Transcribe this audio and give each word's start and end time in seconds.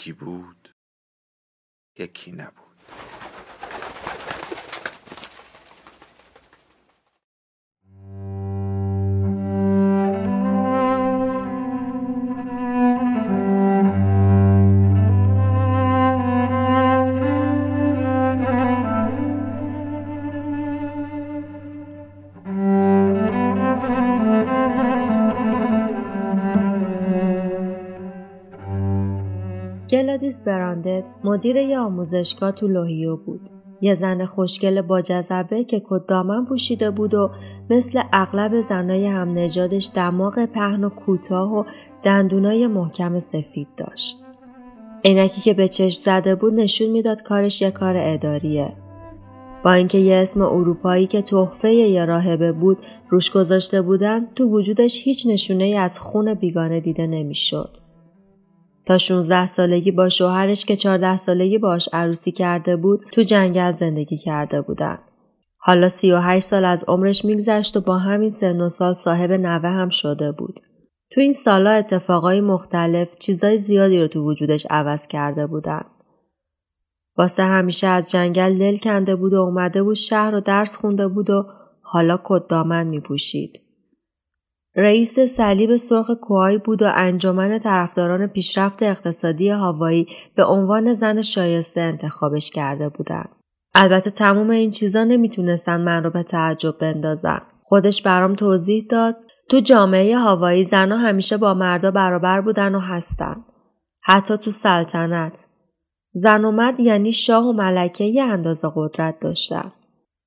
یکی 0.00 0.12
بود 0.12 0.74
یکی 1.98 2.32
نبود. 2.32 2.69
گلادیس 30.30 30.44
براندت 30.46 31.04
مدیر 31.24 31.56
یه 31.56 31.78
آموزشگاه 31.78 32.52
تو 32.52 32.68
لوهیو 32.68 33.16
بود. 33.16 33.40
یه 33.80 33.94
زن 33.94 34.24
خوشگل 34.24 34.82
با 34.82 35.00
جذبه 35.00 35.64
که 35.64 35.82
که 35.88 36.16
دامن 36.16 36.44
پوشیده 36.44 36.90
بود 36.90 37.14
و 37.14 37.30
مثل 37.70 38.02
اغلب 38.12 38.60
زنای 38.60 39.06
هم 39.06 39.38
نژادش 39.38 39.90
دماغ 39.94 40.44
پهن 40.44 40.84
و 40.84 40.88
کوتاه 40.88 41.54
و 41.54 41.64
دندونای 42.02 42.66
محکم 42.66 43.18
سفید 43.18 43.68
داشت. 43.76 44.16
عینکی 45.04 45.40
که 45.40 45.54
به 45.54 45.68
چشم 45.68 45.98
زده 45.98 46.34
بود 46.34 46.54
نشون 46.54 46.90
می‌داد 46.90 47.22
کارش 47.22 47.62
یه 47.62 47.70
کار 47.70 47.94
اداریه. 47.96 48.72
با 49.64 49.72
اینکه 49.72 49.98
یه 49.98 50.16
اسم 50.16 50.42
اروپایی 50.42 51.06
که 51.06 51.22
تحفه 51.22 51.72
یا 51.72 52.04
راهبه 52.04 52.52
بود 52.52 52.78
روش 53.08 53.30
گذاشته 53.30 53.82
بودن 53.82 54.26
تو 54.34 54.44
وجودش 54.44 55.02
هیچ 55.04 55.26
نشونه 55.26 55.76
از 55.78 55.98
خون 55.98 56.34
بیگانه 56.34 56.80
دیده 56.80 57.06
نمی‌شد. 57.06 57.79
تا 58.84 58.98
16 58.98 59.46
سالگی 59.46 59.90
با 59.90 60.08
شوهرش 60.08 60.64
که 60.64 60.76
14 60.76 61.16
سالگی 61.16 61.58
باش 61.58 61.88
عروسی 61.92 62.32
کرده 62.32 62.76
بود 62.76 63.04
تو 63.12 63.22
جنگل 63.22 63.72
زندگی 63.72 64.16
کرده 64.16 64.60
بودن. 64.60 64.98
حالا 65.56 65.88
38 65.88 66.46
سال 66.46 66.64
از 66.64 66.84
عمرش 66.88 67.24
میگذشت 67.24 67.76
و 67.76 67.80
با 67.80 67.98
همین 67.98 68.30
سن 68.30 68.60
و 68.60 68.68
سال 68.68 68.92
صاحب 68.92 69.32
نوه 69.32 69.68
هم 69.68 69.88
شده 69.88 70.32
بود. 70.32 70.60
تو 71.10 71.20
این 71.20 71.32
سالا 71.32 71.70
اتفاقای 71.70 72.40
مختلف 72.40 73.08
چیزای 73.20 73.58
زیادی 73.58 74.00
رو 74.00 74.08
تو 74.08 74.24
وجودش 74.24 74.66
عوض 74.70 75.06
کرده 75.06 75.46
بودن. 75.46 75.84
واسه 77.16 77.42
همیشه 77.42 77.86
از 77.86 78.10
جنگل 78.10 78.58
دل 78.58 78.76
کنده 78.76 79.16
بود 79.16 79.32
و 79.32 79.36
اومده 79.36 79.82
بود 79.82 79.94
شهر 79.94 80.34
و 80.34 80.40
درس 80.40 80.76
خونده 80.76 81.08
بود 81.08 81.30
و 81.30 81.46
حالا 81.82 82.20
کد 82.24 82.46
دامن 82.46 82.86
می 82.86 83.00
پوشید. 83.00 83.60
رئیس 84.76 85.18
صلیب 85.18 85.76
سرخ 85.76 86.10
کوهایی 86.10 86.58
بود 86.58 86.82
و 86.82 86.86
انجمن 86.94 87.58
طرفداران 87.58 88.26
پیشرفت 88.26 88.82
اقتصادی 88.82 89.48
هاوایی 89.48 90.06
به 90.36 90.44
عنوان 90.44 90.92
زن 90.92 91.22
شایسته 91.22 91.80
انتخابش 91.80 92.50
کرده 92.50 92.88
بودند. 92.88 93.28
البته 93.74 94.10
تموم 94.10 94.50
این 94.50 94.70
چیزا 94.70 95.04
نمی‌تونستن 95.04 95.80
من 95.80 96.04
رو 96.04 96.10
به 96.10 96.22
تعجب 96.22 96.78
بندازن. 96.78 97.40
خودش 97.62 98.02
برام 98.02 98.34
توضیح 98.34 98.86
داد 98.88 99.16
تو 99.48 99.60
جامعه 99.60 100.18
هاوایی 100.18 100.64
زنها 100.64 100.98
همیشه 100.98 101.36
با 101.36 101.54
مردا 101.54 101.90
برابر 101.90 102.40
بودن 102.40 102.74
و 102.74 102.78
هستن. 102.78 103.44
حتی 104.02 104.36
تو 104.36 104.50
سلطنت. 104.50 105.46
زن 106.12 106.44
و 106.44 106.50
مرد 106.50 106.80
یعنی 106.80 107.12
شاه 107.12 107.46
و 107.46 107.52
ملکه 107.52 108.04
یه 108.04 108.22
اندازه 108.22 108.68
قدرت 108.74 109.20
داشتن. 109.20 109.72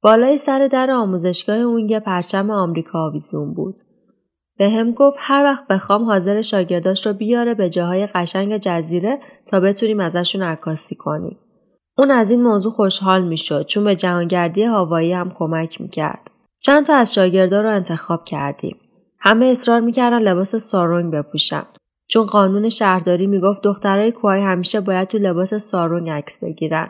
بالای 0.01 0.37
سر 0.37 0.67
در 0.67 0.91
آموزشگاه 0.91 1.57
اون 1.57 1.89
یه 1.89 1.99
پرچم 1.99 2.51
آمریکا 2.51 2.99
آویزون 2.99 3.53
بود. 3.53 3.75
به 4.57 4.69
هم 4.69 4.91
گفت 4.91 5.17
هر 5.19 5.43
وقت 5.43 5.67
بخوام 5.67 6.03
حاضر 6.03 6.41
شاگرداش 6.41 7.05
رو 7.07 7.13
بیاره 7.13 7.53
به 7.53 7.69
جاهای 7.69 8.07
قشنگ 8.07 8.57
جزیره 8.57 9.19
تا 9.45 9.59
بتونیم 9.59 9.99
ازشون 9.99 10.43
عکاسی 10.43 10.95
کنیم. 10.95 11.37
اون 11.97 12.11
از 12.11 12.31
این 12.31 12.43
موضوع 12.43 12.71
خوشحال 12.71 13.23
می‌شد 13.23 13.65
چون 13.65 13.83
به 13.83 13.95
جهانگردی 13.95 14.63
هاوایی 14.63 15.13
هم 15.13 15.31
کمک 15.37 15.81
می‌کرد. 15.81 16.31
چند 16.59 16.85
تا 16.85 16.95
از 16.95 17.13
شاگردا 17.13 17.61
رو 17.61 17.69
انتخاب 17.69 18.25
کردیم. 18.25 18.77
همه 19.19 19.45
اصرار 19.45 19.81
می‌کردن 19.81 20.19
لباس 20.19 20.55
سارونگ 20.55 21.13
بپوشن. 21.13 21.63
چون 22.07 22.25
قانون 22.25 22.69
شهرداری 22.69 23.27
می‌گفت 23.27 23.63
دخترای 23.63 24.11
کوهای 24.11 24.41
همیشه 24.41 24.81
باید 24.81 25.07
تو 25.07 25.17
لباس 25.17 25.53
سارونگ 25.53 26.09
عکس 26.09 26.43
بگیرن. 26.43 26.89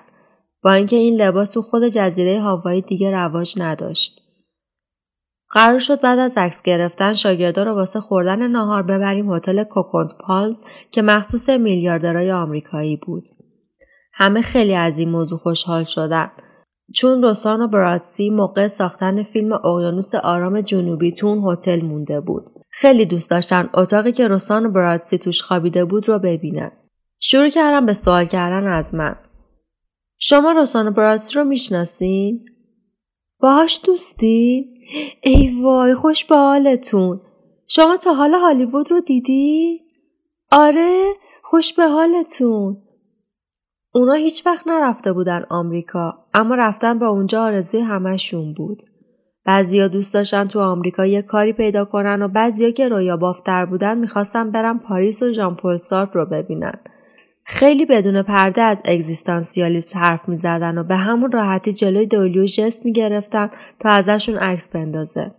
با 0.64 0.74
اینکه 0.74 0.96
این 0.96 1.22
لباس 1.22 1.50
تو 1.50 1.62
خود 1.62 1.88
جزیره 1.88 2.42
هاوایی 2.42 2.82
دیگه 2.82 3.12
رواج 3.12 3.56
نداشت. 3.58 4.23
قرار 5.54 5.80
شد 5.80 6.02
بعد 6.02 6.20
از 6.20 6.38
عکس 6.38 6.62
گرفتن 6.62 7.14
شاگردا 7.14 7.64
رو 7.64 7.74
واسه 7.74 8.00
خوردن 8.00 8.48
ناهار 8.48 8.84
ببریم 8.84 9.34
هتل 9.34 9.64
کوکونت 9.64 10.12
پالز 10.20 10.64
که 10.92 11.02
مخصوص 11.02 11.50
میلیاردرای 11.50 12.32
آمریکایی 12.32 12.98
بود. 12.98 13.30
همه 14.14 14.42
خیلی 14.42 14.76
از 14.76 15.00
این 15.00 15.10
موضوع 15.10 15.40
خوشحال 15.40 15.84
شدن. 15.84 16.32
چون 16.94 17.22
روسان 17.22 17.62
و 17.62 17.68
برادسی 17.68 18.30
موقع 18.30 18.68
ساختن 18.68 19.24
فیلم 19.24 19.54
اقیانوس 19.54 20.16
آرام 20.16 20.62
جنوبی 20.62 21.12
تو 21.12 21.52
هتل 21.52 21.82
مونده 21.82 22.22
بود. 22.22 22.50
خیلی 22.70 23.06
دوست 23.06 23.32
داشتن 23.32 23.70
اتاقی 23.74 24.12
که 24.12 24.28
روسان 24.28 24.66
و 24.66 24.72
برادسی 24.72 25.18
توش 25.18 25.42
خوابیده 25.42 25.86
بود 25.86 26.10
رو 26.10 26.20
ببینن. 26.20 26.72
شروع 27.20 27.50
کردم 27.50 27.86
به 27.86 27.94
سوال 27.94 28.26
کردن 28.26 28.68
از 28.68 28.96
من. 28.96 29.16
شما 30.18 30.52
روسان 30.52 30.88
و 30.88 30.92
برادسی 30.92 31.34
رو 31.34 31.44
می‌شناسین؟ 31.44 32.46
باهاش 33.44 33.82
دوستی؟ 33.86 34.70
ای 35.22 35.62
وای 35.62 35.94
خوش 35.94 36.26
به 36.26 36.36
حالتون 36.36 37.22
شما 37.68 37.98
تا 37.98 38.14
حال 38.14 38.34
هالیوود 38.34 38.92
رو 38.92 39.02
دیدی؟ 39.02 39.82
آره 40.52 41.14
خوش 41.42 41.74
به 41.74 41.84
حالتون 41.84 42.78
اونا 43.94 44.14
هیچ 44.14 44.46
وقت 44.46 44.68
نرفته 44.68 45.14
بودن 45.14 45.46
آمریکا 45.50 46.14
اما 46.34 46.56
رفتن 46.56 47.00
به 47.00 47.06
اونجا 47.06 47.44
آرزوی 47.44 47.82
همهشون 47.82 48.54
بود. 48.54 48.82
بعضیا 49.46 49.88
دوست 49.88 50.14
داشتن 50.14 50.46
تو 50.46 50.60
آمریکا 50.60 51.06
یه 51.06 51.22
کاری 51.22 51.54
پیدا 51.54 51.86
کنن 51.86 52.22
و 52.22 52.28
بعضیا 52.28 52.72
که 52.72 52.88
رویا 52.88 53.18
بافتر 53.18 53.66
بودن 53.66 53.98
می‌خواستن 53.98 54.52
برن 54.52 54.78
پاریس 54.78 55.24
و 55.24 55.32
ژان 55.32 55.56
پل 55.56 55.78
رو 56.14 56.26
ببینن. 56.26 56.84
خیلی 57.46 57.86
بدون 57.86 58.22
پرده 58.22 58.62
از 58.62 58.82
اگزیستانسیالیسم 58.86 60.00
حرف 60.00 60.30
می 60.30 60.38
زدن 60.38 60.78
و 60.78 60.84
به 60.84 60.96
همون 60.96 61.32
راحتی 61.32 61.74
جلوی 61.74 62.06
دولیو 62.06 62.46
جست 62.46 62.86
می 62.86 62.94
گرفتن 62.94 63.50
تا 63.80 63.90
ازشون 63.90 64.36
عکس 64.36 64.70
بندازه. 64.70 65.32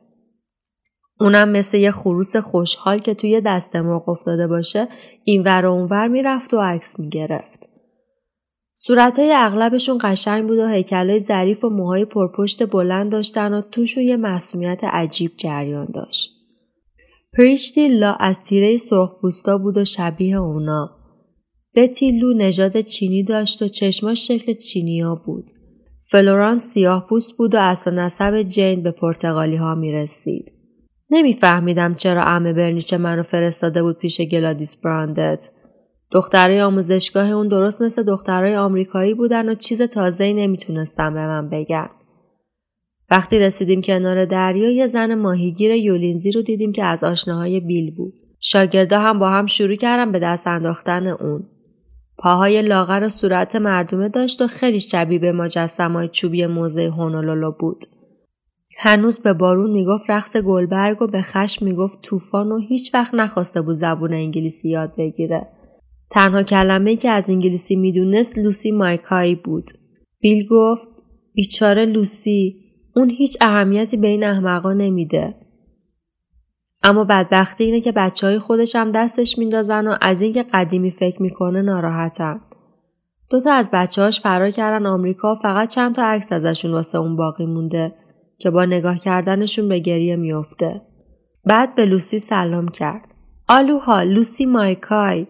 اونم 1.21 1.49
مثل 1.49 1.79
یه 1.79 1.91
خروس 1.91 2.37
خوشحال 2.37 2.99
که 2.99 3.15
توی 3.15 3.41
دست 3.41 3.77
مرغ 3.77 4.09
افتاده 4.09 4.47
باشه 4.47 4.89
این 5.25 5.43
ور 5.43 5.67
و 5.67 5.73
اونور 5.73 6.09
می‌رفت 6.09 6.55
و 6.55 6.61
عکس 6.61 7.01
می‌گرفت. 7.01 7.69
صورتهای 8.75 9.33
اغلبشون 9.37 9.99
قشنگ 10.03 10.47
بود 10.47 10.59
و 10.59 10.69
هیکلای 10.69 11.19
ظریف 11.19 11.65
و 11.65 11.71
موهای 11.71 12.05
پرپشت 12.05 12.71
بلند 12.71 13.13
داشتن 13.13 13.55
و 13.55 13.61
توشون 13.61 14.05
یه 14.05 14.17
مسئولیت 14.17 14.85
عجیب 14.85 15.33
جریان 15.37 15.89
داشت. 15.95 16.33
پریشتیلا 17.39 18.13
از 18.13 18.41
تیره 18.41 18.77
سرخ 18.77 19.13
بود 19.63 19.79
و 19.79 19.85
شبیه 19.85 20.37
اونا. 20.37 21.04
بتی 21.77 22.13
لو 22.13 22.33
نژاد 22.33 22.81
چینی 22.81 23.23
داشت 23.23 23.63
و 23.63 23.69
چشماش 23.69 24.29
شکل 24.29 24.53
چینیا 24.53 25.15
بود. 25.15 25.51
فلورانس 26.07 26.67
سیاه 26.67 27.07
پوست 27.09 27.37
بود 27.37 27.55
و 27.55 27.59
اصل 27.59 27.95
نسب 27.95 28.43
جین 28.43 28.83
به 28.83 28.91
پرتغالی 28.91 29.57
ها 29.57 29.75
می 29.75 29.93
رسید. 29.93 30.53
نمیفهمیدم 31.11 31.95
چرا 31.95 32.23
عمه 32.23 32.53
برنیچه 32.53 32.97
منو 32.97 33.23
فرستاده 33.23 33.83
بود 33.83 33.99
پیش 33.99 34.21
گلادیس 34.21 34.77
براندت. 34.77 35.51
دخترای 36.11 36.61
آموزشگاه 36.61 37.31
اون 37.31 37.49
درست 37.49 37.83
مثل 37.83 38.03
دخترای 38.03 38.57
آمریکایی 38.57 39.15
بودن 39.15 39.49
و 39.49 39.55
چیز 39.55 39.83
تازه‌ای 39.83 40.35
نمی‌تونستم 40.35 41.15
به 41.15 41.27
من 41.27 41.49
بگن. 41.49 41.91
وقتی 43.11 43.39
رسیدیم 43.39 43.81
کنار 43.81 44.25
دریا 44.25 44.71
یه 44.71 44.87
زن 44.87 45.15
ماهیگیر 45.15 45.71
یولینزی 45.71 46.31
رو 46.31 46.43
دیدیم 46.43 46.73
که 46.73 46.85
از 46.85 47.05
آشناهای 47.05 47.61
بیل 47.61 47.95
بود. 47.95 48.15
شاگردا 48.41 49.01
هم 49.01 49.19
با 49.19 49.31
هم 49.31 49.47
شروع 49.47 49.77
کردن 49.77 50.13
به 50.13 50.19
دست 50.19 50.47
انداختن 50.47 51.07
اون. 51.07 51.49
پاهای 52.19 52.63
لاغر 52.63 53.05
و 53.05 53.09
صورت 53.09 53.57
مردمه 53.57 54.09
داشت 54.09 54.43
و 54.43 54.47
خیلی 54.47 54.81
شبیه 54.81 55.19
به 55.19 55.49
چوبی 56.13 56.47
موزه 56.47 56.91
هونولولو 56.91 57.53
بود. 57.53 57.85
هنوز 58.79 59.21
به 59.21 59.33
بارون 59.33 59.71
می‌گفت 59.71 60.05
رقص 60.09 60.37
گلبرگ 60.37 61.03
و 61.03 61.07
به 61.07 61.23
خشم 61.23 61.65
می‌گفت 61.65 62.03
طوفان 62.03 62.53
و 62.53 62.59
هیچ 62.59 62.95
وقت 62.95 63.15
نخواسته 63.15 63.63
بود 63.63 63.75
زبون 63.75 64.13
انگلیسی 64.13 64.69
یاد 64.69 64.93
بگیره. 64.99 65.49
تنها 66.11 66.43
کلمه 66.43 66.97
که 66.97 67.11
از 67.11 67.31
انگلیسی 67.31 67.77
می‌دونست 67.77 68.39
لوسی 68.39 68.73
مایکایی 68.73 69.35
بود. 69.35 69.71
بیل 70.21 70.47
گفت 70.51 70.89
بیچاره 71.35 71.85
لوسی 71.85 72.57
اون 72.97 73.11
هیچ 73.11 73.39
اهمیتی 73.41 73.97
به 73.97 74.07
این 74.07 74.25
احمقا 74.25 74.73
نمیده. 74.73 75.35
اما 76.85 77.05
بدبختی 77.05 77.65
اینه 77.65 77.81
که 77.81 77.93
بچه 77.93 78.27
های 78.27 78.39
خودش 78.39 78.77
هم 78.77 78.91
دستش 78.91 79.39
میندازن 79.39 79.87
و 79.87 79.97
از 80.01 80.23
اینکه 80.23 80.43
قدیمی 80.43 80.91
فکر 80.91 81.23
می‌کنه 81.23 81.63
ناراحتن. 81.63 82.41
دوتا 83.31 83.53
از 83.53 83.69
بچه 83.73 84.03
هاش 84.03 84.21
فرار 84.21 84.51
کردن 84.51 84.87
آمریکا 84.87 85.35
فقط 85.35 85.69
چند 85.69 85.95
تا 85.95 86.05
عکس 86.05 86.33
ازشون 86.33 86.73
واسه 86.73 86.99
اون 86.99 87.17
باقی 87.17 87.47
مونده 87.47 87.95
که 88.39 88.51
با 88.51 88.65
نگاه 88.65 88.99
کردنشون 88.99 89.69
به 89.69 89.79
گریه 89.79 90.17
میافته. 90.17 90.83
بعد 91.45 91.75
به 91.75 91.87
لوسی 91.87 92.19
سلام 92.19 92.69
کرد. 92.69 93.15
آلوها 93.49 94.03
لوسی 94.03 94.47
مایکای. 94.47 95.27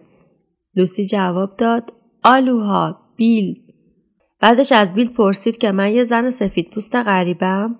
لوسی 0.75 1.05
جواب 1.05 1.57
داد 1.57 1.93
آلوها 2.23 2.99
بیل. 3.15 3.55
بعدش 4.41 4.71
از 4.71 4.93
بیل 4.93 5.09
پرسید 5.09 5.57
که 5.57 5.71
من 5.71 5.91
یه 5.91 6.03
زن 6.03 6.29
سفید 6.29 6.69
پوست 6.69 6.95
غریبم 6.95 7.75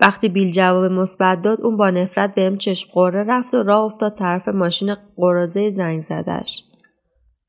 وقتی 0.00 0.28
بیل 0.28 0.50
جواب 0.50 0.84
مثبت 0.92 1.42
داد 1.42 1.60
اون 1.60 1.76
با 1.76 1.90
نفرت 1.90 2.34
بهم 2.34 2.56
چشم 2.56 2.88
قره 2.92 3.24
رفت 3.24 3.54
و 3.54 3.62
راه 3.62 3.84
افتاد 3.84 4.14
طرف 4.14 4.48
ماشین 4.48 4.94
قرازه 5.16 5.70
زنگ 5.70 6.00
زدش. 6.00 6.64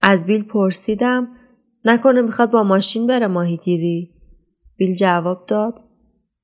از 0.02 0.26
بیل 0.26 0.44
پرسیدم 0.44 1.28
نکنه 1.86 2.22
می‌خواد 2.22 2.52
با 2.52 2.64
ماشین 2.64 3.08
بره 3.08 3.28
ماهیگیری؟ 3.28 4.12
بیل 4.78 4.96
جواب 4.96 5.46
داد 5.48 5.80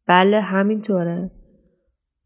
بله 0.08 0.42
همینطوره. 0.42 1.32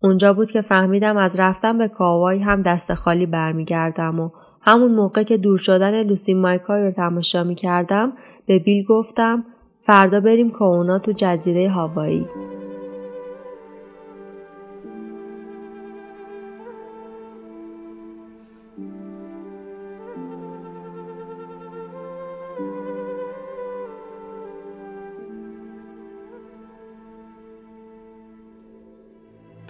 اونجا 0.01 0.33
بود 0.33 0.51
که 0.51 0.61
فهمیدم 0.61 1.17
از 1.17 1.39
رفتن 1.39 1.77
به 1.77 1.87
کاوای 1.87 2.39
هم 2.39 2.61
دست 2.61 2.93
خالی 2.93 3.25
برمیگردم 3.25 4.19
و 4.19 4.29
همون 4.63 4.91
موقع 4.91 5.23
که 5.23 5.37
دور 5.37 5.57
شدن 5.57 6.03
لوسی 6.03 6.33
مایکای 6.33 6.83
رو 6.83 6.91
تماشا 6.91 7.43
می‌کردم 7.43 8.13
به 8.47 8.59
بیل 8.59 8.85
گفتم 8.85 9.45
فردا 9.81 10.19
بریم 10.19 10.51
کونا 10.51 10.99
تو 10.99 11.11
جزیره 11.11 11.69
هاوایی. 11.69 12.27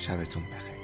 شبتون 0.00 0.42
بخیر. 0.42 0.79